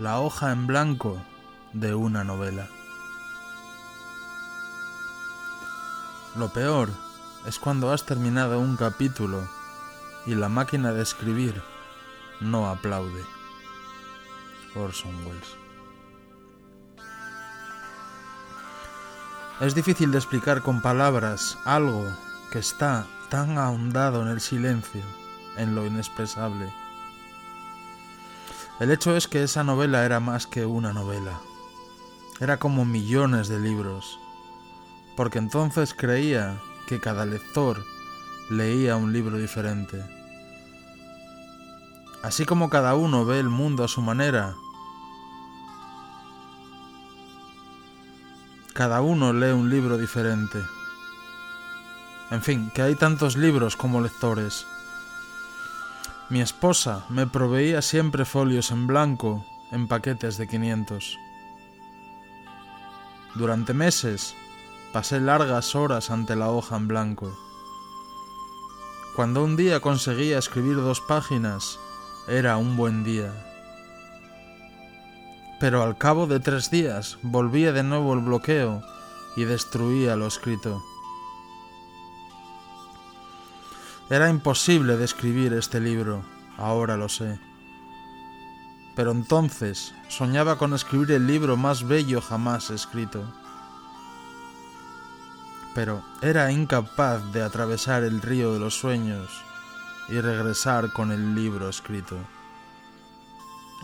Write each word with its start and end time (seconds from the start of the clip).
la 0.00 0.18
hoja 0.18 0.50
en 0.50 0.66
blanco 0.66 1.22
de 1.74 1.94
una 1.94 2.24
novela. 2.24 2.66
Lo 6.36 6.48
peor 6.48 6.88
es 7.46 7.58
cuando 7.58 7.92
has 7.92 8.06
terminado 8.06 8.58
un 8.60 8.76
capítulo 8.76 9.46
y 10.24 10.34
la 10.34 10.48
máquina 10.48 10.92
de 10.92 11.02
escribir 11.02 11.62
no 12.40 12.66
aplaude. 12.70 13.22
Orson 14.74 15.14
Welles. 15.26 15.56
Es 19.60 19.74
difícil 19.74 20.12
de 20.12 20.18
explicar 20.18 20.62
con 20.62 20.80
palabras 20.80 21.58
algo 21.66 22.06
que 22.50 22.60
está 22.60 23.04
tan 23.28 23.58
ahondado 23.58 24.22
en 24.22 24.28
el 24.28 24.40
silencio, 24.40 25.02
en 25.58 25.74
lo 25.74 25.84
inexpresable. 25.84 26.72
El 28.80 28.90
hecho 28.90 29.14
es 29.14 29.28
que 29.28 29.42
esa 29.42 29.62
novela 29.62 30.06
era 30.06 30.20
más 30.20 30.46
que 30.46 30.64
una 30.64 30.94
novela. 30.94 31.38
Era 32.40 32.56
como 32.56 32.86
millones 32.86 33.48
de 33.48 33.60
libros, 33.60 34.18
porque 35.16 35.38
entonces 35.38 35.92
creía 35.92 36.58
que 36.86 36.98
cada 36.98 37.26
lector 37.26 37.84
leía 38.48 38.96
un 38.96 39.12
libro 39.12 39.36
diferente. 39.36 40.02
Así 42.22 42.46
como 42.46 42.70
cada 42.70 42.94
uno 42.94 43.26
ve 43.26 43.38
el 43.38 43.50
mundo 43.50 43.84
a 43.84 43.88
su 43.88 44.00
manera, 44.00 44.54
cada 48.72 49.02
uno 49.02 49.34
lee 49.34 49.52
un 49.52 49.68
libro 49.68 49.98
diferente. 49.98 50.58
En 52.30 52.40
fin, 52.40 52.70
que 52.74 52.80
hay 52.80 52.94
tantos 52.94 53.36
libros 53.36 53.76
como 53.76 54.00
lectores. 54.00 54.66
Mi 56.30 56.40
esposa 56.40 57.04
me 57.08 57.26
proveía 57.26 57.82
siempre 57.82 58.24
folios 58.24 58.70
en 58.70 58.86
blanco 58.86 59.44
en 59.72 59.88
paquetes 59.88 60.38
de 60.38 60.46
500. 60.46 61.18
Durante 63.34 63.74
meses 63.74 64.36
pasé 64.92 65.18
largas 65.18 65.74
horas 65.74 66.08
ante 66.08 66.36
la 66.36 66.50
hoja 66.50 66.76
en 66.76 66.86
blanco. 66.86 67.36
Cuando 69.16 69.42
un 69.42 69.56
día 69.56 69.80
conseguía 69.80 70.38
escribir 70.38 70.76
dos 70.76 71.00
páginas, 71.00 71.80
era 72.28 72.56
un 72.58 72.76
buen 72.76 73.02
día. 73.02 73.32
Pero 75.58 75.82
al 75.82 75.98
cabo 75.98 76.28
de 76.28 76.38
tres 76.38 76.70
días 76.70 77.18
volvía 77.22 77.72
de 77.72 77.82
nuevo 77.82 78.14
el 78.14 78.20
bloqueo 78.20 78.84
y 79.34 79.42
destruía 79.44 80.14
lo 80.14 80.28
escrito. 80.28 80.80
Era 84.10 84.28
imposible 84.28 84.96
describir 84.96 85.52
este 85.52 85.78
libro, 85.78 86.24
ahora 86.58 86.96
lo 86.96 87.08
sé. 87.08 87.38
Pero 88.96 89.12
entonces 89.12 89.94
soñaba 90.08 90.58
con 90.58 90.74
escribir 90.74 91.12
el 91.12 91.28
libro 91.28 91.56
más 91.56 91.86
bello 91.86 92.20
jamás 92.20 92.70
escrito. 92.70 93.22
Pero 95.76 96.02
era 96.22 96.50
incapaz 96.50 97.32
de 97.32 97.44
atravesar 97.44 98.02
el 98.02 98.20
río 98.20 98.52
de 98.52 98.58
los 98.58 98.74
sueños 98.74 99.30
y 100.08 100.20
regresar 100.20 100.92
con 100.92 101.12
el 101.12 101.36
libro 101.36 101.68
escrito. 101.68 102.16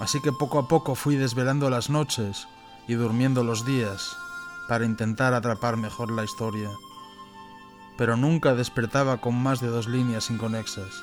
Así 0.00 0.20
que 0.20 0.32
poco 0.32 0.59
a 0.59 0.66
poco 0.66 0.97
fui 0.97 1.15
desvelando 1.15 1.70
las 1.70 1.88
noches 1.88 2.48
y 2.88 2.94
durmiendo 2.94 3.44
los 3.44 3.65
días 3.65 4.16
para 4.66 4.86
intentar 4.86 5.34
atrapar 5.34 5.76
mejor 5.76 6.10
la 6.10 6.25
historia 6.25 6.69
pero 7.97 8.17
nunca 8.17 8.55
despertaba 8.55 9.19
con 9.19 9.34
más 9.34 9.61
de 9.61 9.69
dos 9.69 9.89
líneas 9.89 10.31
inconexas, 10.31 11.03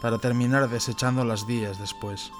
para 0.00 0.18
terminar 0.18 0.68
desechando 0.68 1.24
las 1.24 1.46
días 1.46 1.78
después. 1.78 2.32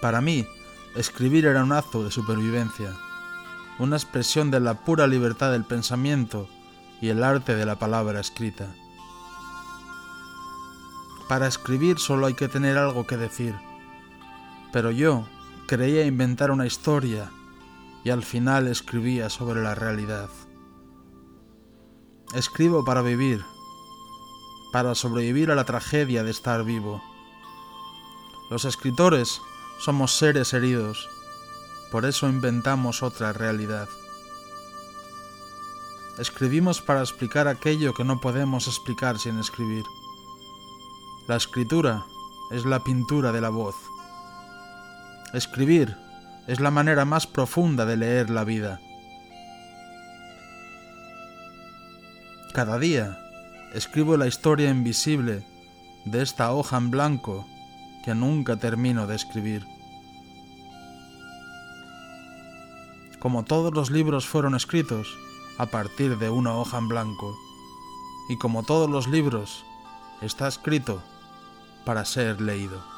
Para 0.00 0.20
mí, 0.20 0.46
escribir 0.94 1.46
era 1.46 1.62
un 1.62 1.72
acto 1.72 2.04
de 2.04 2.10
supervivencia, 2.10 2.92
una 3.78 3.96
expresión 3.96 4.50
de 4.50 4.60
la 4.60 4.74
pura 4.74 5.06
libertad 5.06 5.52
del 5.52 5.64
pensamiento 5.64 6.48
y 7.00 7.08
el 7.08 7.22
arte 7.22 7.54
de 7.54 7.66
la 7.66 7.78
palabra 7.78 8.20
escrita. 8.20 8.68
Para 11.28 11.46
escribir 11.46 11.98
solo 11.98 12.26
hay 12.26 12.34
que 12.34 12.48
tener 12.48 12.78
algo 12.78 13.06
que 13.06 13.16
decir, 13.16 13.54
pero 14.72 14.90
yo 14.90 15.26
creía 15.66 16.06
inventar 16.06 16.50
una 16.50 16.66
historia 16.66 17.30
y 18.06 18.10
al 18.10 18.22
final 18.22 18.68
escribía 18.68 19.28
sobre 19.28 19.60
la 19.64 19.74
realidad. 19.74 20.30
Escribo 22.36 22.84
para 22.84 23.02
vivir, 23.02 23.44
para 24.72 24.94
sobrevivir 24.94 25.50
a 25.50 25.56
la 25.56 25.64
tragedia 25.64 26.22
de 26.22 26.30
estar 26.30 26.62
vivo. 26.62 27.02
Los 28.48 28.64
escritores 28.64 29.40
somos 29.80 30.16
seres 30.16 30.54
heridos, 30.54 31.08
por 31.90 32.04
eso 32.04 32.28
inventamos 32.28 33.02
otra 33.02 33.32
realidad. 33.32 33.88
Escribimos 36.16 36.80
para 36.80 37.00
explicar 37.00 37.48
aquello 37.48 37.92
que 37.92 38.04
no 38.04 38.20
podemos 38.20 38.68
explicar 38.68 39.18
sin 39.18 39.40
escribir. 39.40 39.82
La 41.26 41.34
escritura 41.34 42.06
es 42.52 42.64
la 42.66 42.84
pintura 42.84 43.32
de 43.32 43.40
la 43.40 43.48
voz. 43.48 43.74
Escribir 45.34 46.05
es 46.46 46.60
la 46.60 46.70
manera 46.70 47.04
más 47.04 47.26
profunda 47.26 47.84
de 47.86 47.96
leer 47.96 48.30
la 48.30 48.44
vida. 48.44 48.80
Cada 52.52 52.78
día 52.78 53.18
escribo 53.74 54.16
la 54.16 54.26
historia 54.26 54.70
invisible 54.70 55.44
de 56.04 56.22
esta 56.22 56.52
hoja 56.52 56.76
en 56.76 56.90
blanco 56.90 57.46
que 58.04 58.14
nunca 58.14 58.56
termino 58.56 59.06
de 59.06 59.16
escribir. 59.16 59.66
Como 63.18 63.44
todos 63.44 63.74
los 63.74 63.90
libros 63.90 64.26
fueron 64.26 64.54
escritos 64.54 65.18
a 65.58 65.66
partir 65.66 66.16
de 66.18 66.30
una 66.30 66.54
hoja 66.54 66.78
en 66.78 66.88
blanco, 66.88 67.36
y 68.28 68.38
como 68.38 68.62
todos 68.62 68.88
los 68.88 69.08
libros, 69.08 69.64
está 70.20 70.48
escrito 70.48 71.02
para 71.84 72.04
ser 72.04 72.40
leído. 72.40 72.95